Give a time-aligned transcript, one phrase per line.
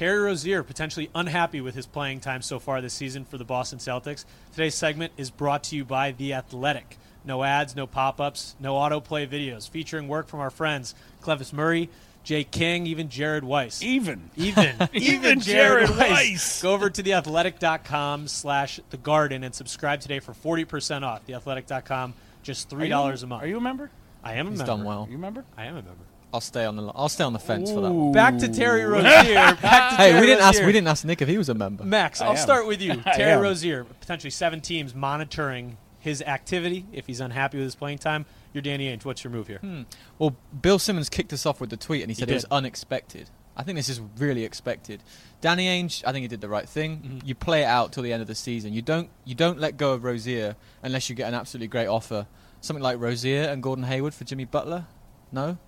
[0.00, 3.78] Terry Rozier potentially unhappy with his playing time so far this season for the Boston
[3.78, 4.24] Celtics.
[4.50, 6.96] Today's segment is brought to you by The Athletic.
[7.22, 11.90] No ads, no pop ups, no autoplay videos, featuring work from our friends Clevis Murray,
[12.24, 13.82] Jay King, even Jared Weiss.
[13.82, 14.30] Even.
[14.36, 14.74] Even.
[14.94, 15.98] Even Jared Weiss.
[15.98, 16.62] Weiss.
[16.62, 21.26] Go over to theathletic.com slash the garden and subscribe today for 40% off.
[21.26, 23.42] Theathletic.com, just $3 a month.
[23.42, 23.90] Are you a member?
[24.24, 24.72] I am a He's member.
[24.72, 25.02] done well.
[25.02, 25.44] Are you a member?
[25.58, 26.04] I am a member.
[26.32, 27.90] I'll stay on the I'll stay on the fence for that.
[27.90, 28.12] One.
[28.12, 29.34] Back to Terry Rozier.
[29.34, 30.66] Back to Hey, Terry we didn't ask Rozier.
[30.66, 31.84] we didn't ask Nick if he was a member.
[31.84, 32.36] Max, I I'll am.
[32.38, 32.96] start with you.
[33.14, 33.40] Terry.
[33.40, 38.26] Rozier, potentially seven teams monitoring his activity if he's unhappy with his playing time.
[38.52, 39.04] You're Danny Ainge.
[39.04, 39.60] What's your move here?
[40.18, 43.28] Well, Bill Simmons kicked us off with the tweet and he said it was unexpected.
[43.56, 45.02] I think this is really expected.
[45.40, 46.98] Danny Ainge, I think he did the right thing.
[46.98, 47.26] Mm-hmm.
[47.26, 48.72] You play it out till the end of the season.
[48.72, 52.26] You don't you don't let go of Rozier unless you get an absolutely great offer.
[52.62, 54.86] Something like Rozier and Gordon Hayward for Jimmy Butler.
[55.32, 55.58] No.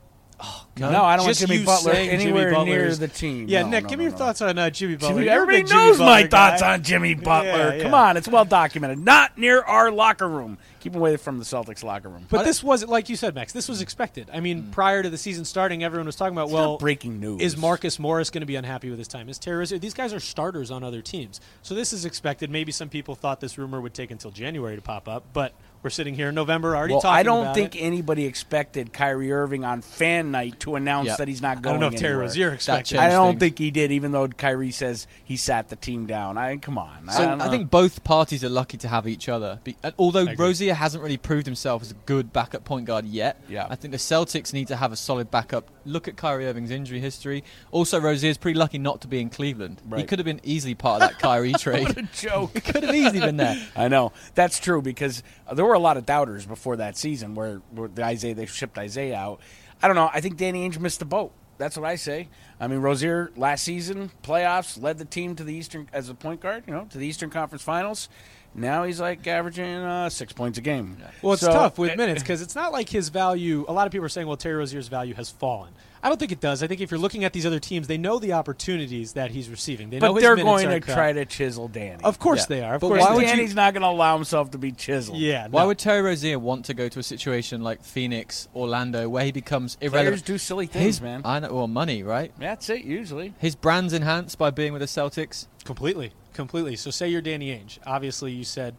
[0.41, 2.99] Oh, No, I don't want Just Jimmy you Butler saying Jimmy anywhere Butler near is-
[2.99, 3.47] the team.
[3.49, 4.19] Yeah, No, Nick, no, give no, me your no.
[4.19, 5.23] thoughts on uh, Jimmy Butler.
[5.23, 6.29] You're a everybody big Jimmy knows my Butler guy.
[6.51, 7.77] thoughts on Jimmy Butler.
[7.77, 7.83] yeah.
[7.83, 8.99] Come on, it's well documented.
[8.99, 10.59] Not near our locker room.
[10.83, 12.27] Keep away from the Celtics locker room.
[12.29, 14.29] But this was, like you said, Max, this was expected.
[14.33, 14.73] I mean, mm.
[14.73, 17.41] prior to the season starting, everyone was talking about, It's well, breaking news.
[17.41, 19.29] Is Marcus Morris going to be unhappy with his time?
[19.29, 21.41] Is Terry These guys are starters on other teams.
[21.63, 22.51] So this is expected.
[22.51, 25.91] Maybe some people thought this rumor would take until January to pop up, but we're
[25.91, 27.81] sitting here in November already well, talking I don't think it.
[27.81, 31.17] anybody expected Kyrie Irving on fan night to announce Yeah.
[31.17, 31.77] that he's not going.
[31.77, 32.27] I don't know if Terry anywhere.
[32.27, 32.99] Rozier expected.
[32.99, 33.41] I don't things.
[33.41, 36.39] think he did, even though Kyrie says he sat the team down.
[36.39, 37.09] I come on.
[37.11, 39.59] So don't I, think both parties are lucky to have each other.
[39.65, 40.37] Be, uh, although agree.
[40.75, 43.67] Hasn't really proved himself as a good backup point guard yet, Yeah.
[43.71, 45.71] I think the Celtics need to have a solid backup.
[45.85, 47.45] Look at Kyrie Irving's injury history.
[47.71, 49.81] Also, Rozier's pretty lucky not to be in Cleveland.
[49.97, 51.89] He could have been easily part of that Kyrie trade.
[51.89, 52.51] what a joke.
[52.55, 53.57] He could have easily been there.
[53.77, 55.23] I know that's true because
[55.53, 58.79] there were a lot of doubters before that season where, where the Isaiah they shipped
[58.79, 59.41] Isaiah out.
[59.83, 60.11] I don't know.
[60.13, 61.33] I think Danny Ainge missed the boat.
[61.59, 62.29] That's what I say.
[62.59, 66.41] I mean, Rozier last season playoffs led the team to the Eastern as a point
[66.41, 68.09] guard, you know, to the Eastern Conference Finals.
[68.55, 70.99] Now he's like averaging uh, six points a game.
[71.23, 73.65] Well, it's So, tough with minutes because it's not like his value.
[73.67, 75.73] A lot of people are saying, well, Terry Rozier's value has fallen.
[76.05, 76.65] I don't think it does.
[76.65, 79.49] I think if you're looking at these other teams, they know the opportunities that he's
[79.49, 79.89] receiving.
[79.89, 80.95] They know But his they're minutes going are to cut.
[80.95, 82.03] try to chisel Danny.
[82.03, 82.47] Of course Yeah.
[82.57, 82.75] they are.
[82.75, 83.27] Of But course why would are.
[83.29, 85.17] you- Danny's not going to allow himself to be chiseled.
[85.19, 85.47] Yeah.
[85.49, 85.69] Why no.
[85.69, 89.77] would Terry Rozier want to go to a situation like Phoenix, Orlando, where he becomes
[89.77, 90.25] Players irrelevant?
[90.25, 91.23] do silly things, His, man.
[91.25, 92.33] I know, well, money, right?
[92.37, 93.35] That's it usually.
[93.39, 95.47] His brand's enhanced by being with the Celtics.
[95.65, 96.77] completely, completely?
[96.77, 97.79] So say you're Danny Ainge.
[97.87, 98.75] Obviously, you said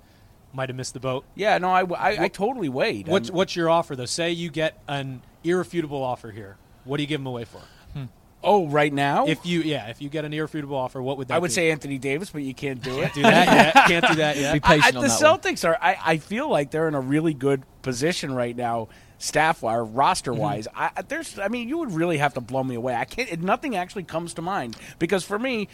[0.53, 1.25] might have missed the boat.
[1.35, 3.07] Yeah, no, I, I, I totally weighed.
[3.07, 4.05] What's I'm- what's your offer though?
[4.05, 6.57] Say you get an irrefutable offer here.
[6.85, 7.61] What do you give him away for?
[7.93, 8.05] Hmm.
[8.43, 9.25] oh, right now?
[9.25, 11.35] If you yeah, if you get an irrefutable offer, what would that?
[11.35, 11.53] I would be?
[11.53, 13.13] say Anthony Davis, but you can't do it.
[13.13, 13.85] do that yet.
[13.87, 14.53] Can't do that yet.
[14.53, 15.39] Be patient I- on the that one.
[15.39, 15.77] Celtics are.
[15.81, 18.87] I, I feel like they're in a really good position right now,
[19.19, 20.67] staff wise, roster wise.
[20.67, 20.97] Mm-hmm.
[20.97, 21.37] I, there's.
[21.37, 22.95] I mean, you would really have to blow me away.
[22.95, 23.31] I can't.
[23.31, 25.67] It, nothing actually comes to mind because for me,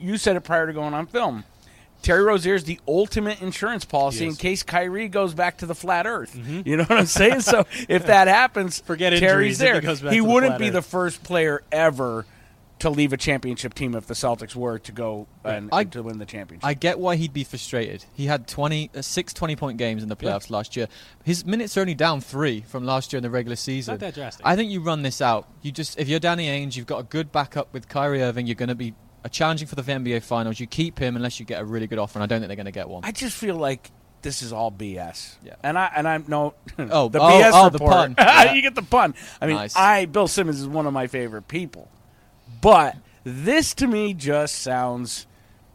[0.00, 1.44] you said it prior to going on film.
[2.02, 6.06] Terry Rozier is the ultimate insurance policy in case Kyrie goes back to the flat
[6.06, 6.34] Earth.
[6.64, 7.42] You know what I'm saying?
[7.42, 8.86] so if that happens, Mm-hmm.
[8.86, 10.12] Forget Terry's injuries he there.
[10.14, 10.72] he wouldn't be Earth.
[10.72, 12.24] the first player ever
[12.80, 16.18] to leave a championship team if the Celtics were to go and I- to win
[16.18, 16.64] the championship.
[16.66, 18.04] I get why he'd be frustrated.
[18.14, 20.88] He had 20, uh, six 20 point games in the playoffs last year.
[21.24, 23.92] His minutes are only down three from last year in the regular season.
[23.94, 24.44] Not that drastic.
[24.44, 25.46] I think you run this out.
[25.62, 28.46] You just if you're Danny Ainge, you've got a good backup with Kyrie Irving.
[28.46, 28.94] You're going to be
[29.24, 30.58] uh, challenging for the NBA Finals.
[30.58, 32.56] You keep him unless you get a really good offer, and I don't think they're
[32.56, 33.04] going to get one.
[33.04, 33.90] I just feel like
[34.22, 35.36] this is all BS.
[35.44, 35.54] Yeah.
[35.62, 37.92] And I and I'm no Oh, the oh, BS oh, the report.
[37.92, 38.14] pun.
[38.18, 38.52] Yeah.
[38.54, 39.14] you get the pun.
[39.40, 39.76] I mean, Nice.
[39.76, 41.88] I Bill Simmons is one of my favorite people.
[42.60, 45.26] But this to me just sounds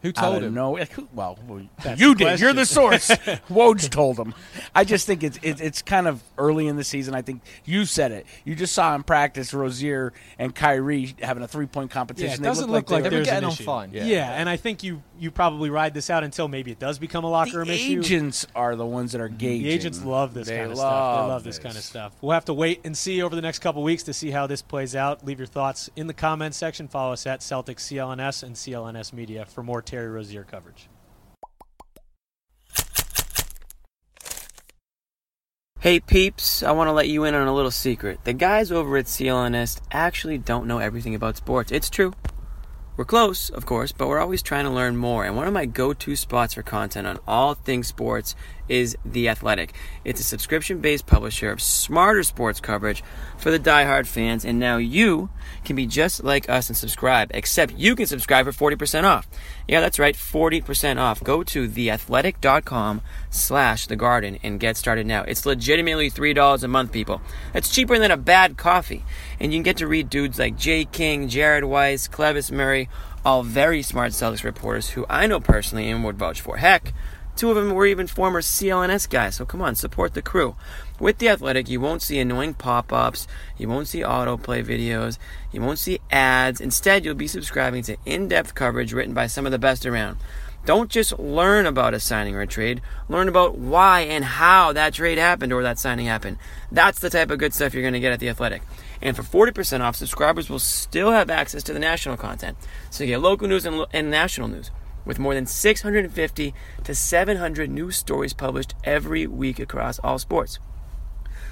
[0.06, 0.54] Who out told of him?
[0.54, 2.40] No, who- well, well, That's you the did.
[2.40, 3.08] You're the source.
[3.50, 4.34] Woj told him.
[4.74, 7.16] I just think it's it, it's kind of early in the season.
[7.16, 8.26] I think you said it.
[8.44, 12.42] You just saw in practice Rozier and Kyrie having a three point competition.
[12.44, 13.64] Yeah, it doesn't looked look like they They were- were getting on issue.
[13.64, 13.90] fine.
[13.94, 14.30] Yeah.
[14.32, 17.30] and I think you you probably ride this out until maybe it does become a
[17.30, 18.00] locker room issue.
[18.00, 19.64] agents are the ones that are gauging.
[19.64, 20.92] The agents love this They kind of stuff.
[20.92, 22.14] They love love this, kind of stuff.
[22.22, 24.62] We'll have to wait and see over the next couple weeks to see how this
[24.62, 25.26] plays out.
[25.26, 26.88] Leave your thoughts in the comments section.
[26.90, 30.90] Follow us at Celtics CLNS and CLNS Media for more Terry Rozier coverage.
[35.80, 38.20] Hey peeps, I want to let you in on a little secret.
[38.26, 41.72] The guys over at CLNS actually don't know everything about sports.
[41.72, 42.12] It's true.
[42.98, 45.24] We're close, of course, but we're always trying to learn more.
[45.24, 48.36] And one of my go to spots for content on all things sports
[48.70, 49.74] is The Athletic.
[50.04, 53.04] It's a subscription based publisher of smarter sports coverage
[53.38, 54.46] for the diehard fans.
[54.46, 55.30] And now you
[55.64, 59.28] can be just like us and subscribe, except you can subscribe for 40% off.
[59.68, 61.24] Yeah, that's right, 40% off.
[61.24, 65.24] Go to theathletic.com slash the garden and get started now.
[65.24, 67.22] It's legitimately $3 a month, people.
[67.54, 69.04] That's cheaper than a bad coffee.
[69.40, 72.90] And you can get to read dudes like Jay King, Jared Weiss, Clevis Murray,
[73.26, 76.58] all very smart Celtics reporters who I know personally and would vouch for.
[76.58, 76.94] Heck,
[77.36, 80.56] two of them were even former CLNS guys, so come on, support the crew.
[81.00, 83.28] With The Athletic, you won't see annoying pop ups,
[83.58, 85.18] you won't see autoplay videos,
[85.52, 86.62] you won't see ads.
[86.62, 90.18] Instead, you'll be subscribing to in depth coverage written by some of the best around.
[90.66, 94.96] Don't just learn about a signing or a trade, learn about why and how that
[94.96, 96.38] trade happened or that signing happened.
[96.72, 98.64] That's the type of good stuff you're going to get at The Athletic.
[99.00, 102.58] And for 40% off, subscribers will still have access to the national content.
[102.90, 104.72] So you get local news and, and national news
[105.06, 106.54] with more than 650
[106.84, 110.60] to 700 new stories published every week across all sports.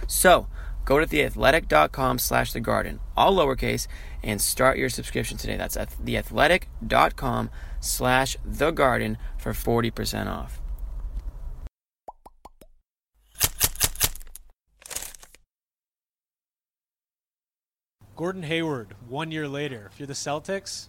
[0.07, 0.47] So,
[0.85, 3.88] go to theathletic.com slash the garden, all lowercase,
[4.23, 5.57] and start your subscription today.
[5.57, 10.59] That's at theathletic.com slash the garden for 40% off.
[18.15, 19.89] Gordon Hayward, one year later.
[19.91, 20.88] If you're the Celtics,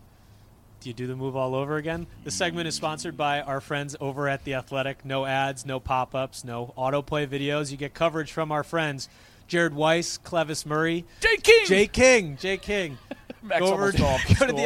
[0.85, 2.07] do you do the move all over again?
[2.25, 5.03] This segment is sponsored by our friends over at The Athletic.
[5.03, 7.71] No ads, no pop ups, no autoplay videos.
[7.71, 9.09] You get coverage from our friends
[9.49, 11.67] Jared Weiss, Clevis Murray, Jay King.
[11.67, 12.99] Jay King, Jay King.
[13.59, 14.45] Go over almost the go to stool.
[14.45, 14.57] I'll get it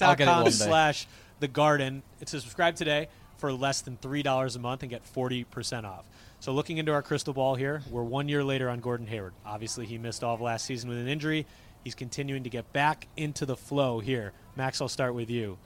[0.00, 0.50] theathletic.com one day.
[0.50, 1.06] slash
[1.40, 2.02] the garden.
[2.20, 6.04] It's to subscribe today for less than $3 a month and get 40% off.
[6.40, 9.34] So looking into our crystal ball here, we're one year later on Gordon Hayward.
[9.44, 11.46] Obviously, he missed all of last season with an injury.
[11.84, 14.32] He's continuing to get back into the flow here.
[14.56, 15.58] Max, I'll start with you.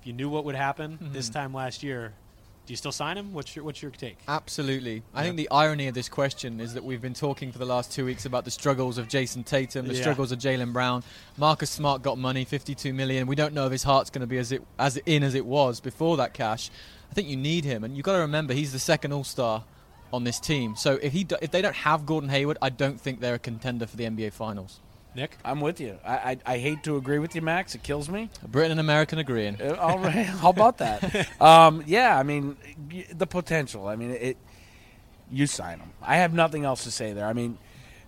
[0.00, 1.12] If you knew what would happen mm-hmm.
[1.12, 2.14] this time last year,
[2.70, 3.32] do you still sign him?
[3.32, 4.18] What's your What's your take?
[4.28, 5.02] Absolutely.
[5.12, 7.92] I think the irony of this question is that we've been talking for the last
[7.92, 10.02] two weeks about the struggles of Jayson Tatum, the Yeah.
[10.02, 11.02] struggles of Jaylen Brown.
[11.36, 13.26] Marcus Smart got money, 52 million.
[13.26, 15.46] We don't know if his heart's going to be as it as in as it
[15.46, 16.70] was before that cash.
[17.10, 19.64] I think you need him, and you've got to remember he's the second All Star
[20.12, 20.76] on this team.
[20.76, 23.40] So if he do, if they don't have Gordon Hayward, I don't think they're a
[23.40, 24.78] contender for the NBA Finals.
[25.14, 25.36] Nick?
[25.44, 25.98] I'm with you.
[26.06, 27.74] I, I I hate to agree with you, Max.
[27.74, 28.30] It kills me.
[28.46, 29.60] Britain and American agreeing.
[29.60, 30.24] Uh, All right.
[30.26, 31.28] How about that?
[31.40, 32.56] Um, yeah, I mean,
[32.92, 33.86] y- the potential.
[33.88, 34.36] I mean, it.
[35.32, 35.90] You sign him.
[36.02, 37.26] I have nothing else to say there.
[37.26, 37.56] I mean,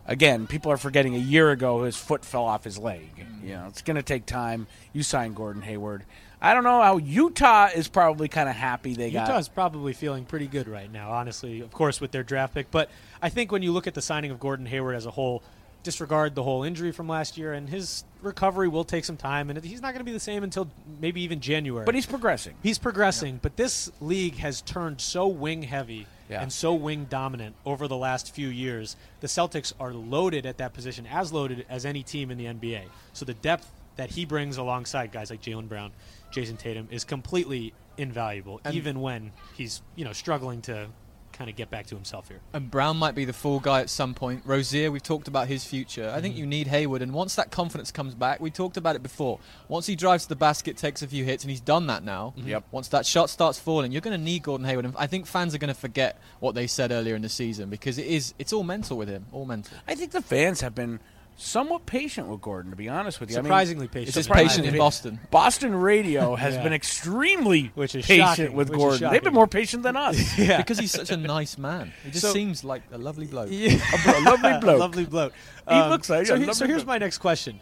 [0.07, 3.09] again, people are forgetting a year ago his foot fell off his leg.
[3.43, 4.67] You know, it's going to take time.
[4.93, 6.05] You sign Gordon Hayward.
[6.41, 9.29] I don't know how Utah is probably kind of happy they got.
[9.29, 12.73] Utah's probably feeling pretty good right now, honestly, of course, with their draft pick.
[12.73, 12.91] But
[13.23, 15.45] I think when you look at the signing of Gordon Hayward as a whole,
[15.83, 19.63] disregard the whole injury from last year, and his recovery will take some time, and
[19.65, 20.69] he's not going to be the same until
[21.01, 21.85] maybe even January.
[21.85, 22.55] but he's progressing.
[22.63, 26.41] He's progressing, but this league has turned so wing heavy Yeah.
[26.43, 28.97] and so wing dominant over the last few years.
[29.21, 32.85] The Celtics are loaded at that position, as loaded as any team in the NBA.
[33.13, 35.91] So the depth that he brings alongside guys like Jaylen Brown,
[36.31, 40.89] Jayson Tatum is completely invaluable, And- even when he's you know struggling to
[41.33, 42.41] kind of get back to himself here.
[42.53, 44.43] And Brown might be the fall guy at some point.
[44.45, 46.05] Rozier, we've talked about his future.
[46.05, 46.21] I Mm-hmm.
[46.23, 49.39] think you need Hayward, and once that confidence comes back, we talked about it before.
[49.69, 52.35] Once he drives to the basket, takes a few hits, and he's done that now.
[52.39, 52.49] Mm-hmm.
[52.49, 52.65] Yep.
[52.71, 54.85] Once that shot starts falling, you're going to need Gordon Hayward.
[54.85, 57.71] And I think fans are going to forget what they said earlier in the season
[57.71, 59.77] because it is it's all mental with him, all mental.
[59.89, 61.01] I think the fans have been
[61.37, 63.37] somewhat patient with Gordon, to be honest with you.
[63.37, 64.09] I mean, Surprisingly patient.
[64.09, 64.79] It's just Surprisingly patient in.
[64.79, 65.21] Boston.
[65.31, 66.63] Boston radio has Yeah.
[66.63, 69.11] been extremely Which is patient shocking, with which is Gordon.
[69.11, 70.39] They've been more patient than us.
[70.39, 70.57] yeah.
[70.63, 71.93] Because he's such a nice man.
[72.05, 73.49] He just So- seems like a lovely bloke.
[73.51, 73.79] Yeah.
[74.07, 74.79] A lovely bloke.
[74.79, 75.33] lovely bloke.
[75.69, 76.35] He um, looks like so.
[76.35, 76.95] a he- lovely so here's bloke.
[76.95, 77.61] my next question: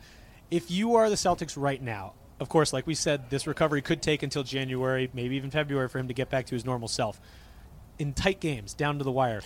[0.50, 4.02] If you are the Celtics right now, of course, like we said, this recovery could
[4.02, 7.20] take until January, maybe even February, for him to get back to his normal self.
[7.98, 9.42] In tight games, down to the wire,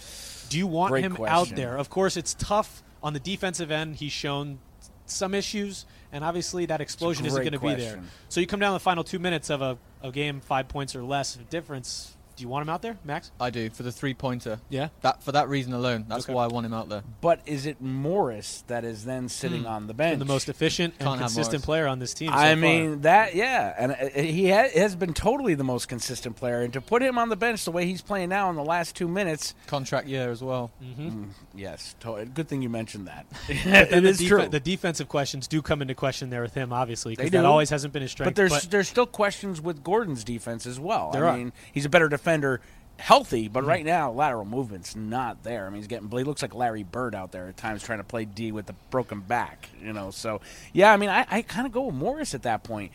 [0.48, 1.76] do you want Great him out there?
[1.76, 3.96] Of course, it's tough on the defensive end.
[3.96, 4.58] He's shown
[5.06, 7.96] some issues, and obviously that explosion isn't going to be there.
[8.30, 10.96] So you come down to the final two minutes of a, a game, five points
[10.96, 12.16] or less of difference.
[12.36, 13.30] Do you want him out there, Max?
[13.40, 14.58] I do for the three pointer.
[14.68, 14.88] Yeah.
[15.02, 16.04] That for that reason alone.
[16.08, 16.32] That's Okay.
[16.34, 17.02] why I want him out there.
[17.20, 19.66] But is it Morris that is then sitting Hmm.
[19.68, 20.12] on the bench?
[20.14, 21.64] And the most efficient and Can't have consistent Morris.
[21.64, 22.30] player on this team.
[22.30, 22.56] so I far.
[22.56, 26.60] mean that, yeah, and uh, he ha- has been totally the most consistent player.
[26.62, 28.96] And to put him on the bench the way he's playing now in the last
[28.96, 30.72] two minutes, Contract year as well.
[30.82, 31.26] Mm-hmm.
[31.54, 33.26] yes, to- good thing you mentioned that.
[33.46, 34.48] But then it the is defe- true.
[34.48, 37.46] The defensive questions do come into question there with him, obviously, They because that do.
[37.46, 38.28] always hasn't been his strength.
[38.28, 41.10] but there's there's still questions with Gordon's defense as well.
[41.12, 41.36] There I are.
[41.36, 42.60] mean, he's a better defender,
[42.98, 45.66] healthy, but right now lateral movement's not there.
[45.66, 48.04] I mean, he's getting he looks like Larry Bird out there at times trying to
[48.04, 49.68] play D with the broken back.
[49.80, 50.40] You know, so
[50.72, 52.92] yeah, I mean, I, I kind of go with Morris at that point.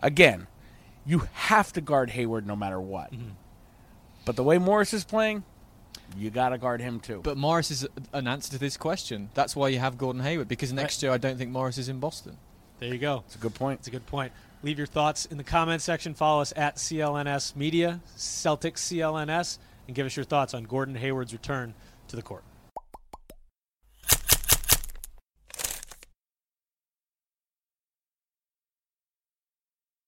[0.00, 0.46] Again,
[1.04, 3.12] you have to guard Hayward no matter what.
[3.12, 3.30] Mm-hmm.
[4.24, 5.42] But the way Morris is playing,
[6.16, 7.20] you got to guard him too.
[7.24, 9.30] But Morris is an answer to this question.
[9.34, 11.98] That's why you have Gordon Hayward because next year I don't think Morris is in
[11.98, 12.36] Boston.
[12.78, 13.24] there you go.
[13.26, 13.80] It's a good point.
[13.80, 14.32] It's a good point.
[14.62, 16.14] Leave your thoughts in the comment section.
[16.14, 21.32] Follow us at CLNS Media, Celtics CLNS, and give us your thoughts on Gordon Hayward's
[21.32, 21.74] return
[22.08, 22.42] to the court.